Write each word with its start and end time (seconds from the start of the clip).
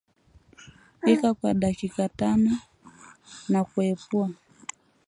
Pika 1.01 1.33
kwa 1.33 1.53
dakika 1.53 2.09
tanona 2.09 3.59
kuipua 3.73 4.29